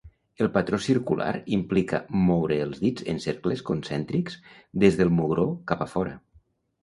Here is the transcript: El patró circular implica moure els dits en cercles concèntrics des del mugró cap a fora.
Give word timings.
El 0.43 0.47
patró 0.53 0.77
circular 0.83 1.33
implica 1.57 1.99
moure 2.29 2.57
els 2.63 2.79
dits 2.85 3.05
en 3.13 3.21
cercles 3.25 3.63
concèntrics 3.67 4.39
des 4.85 4.97
del 5.03 5.11
mugró 5.19 5.49
cap 5.73 5.85
a 5.87 5.91
fora. 5.93 6.15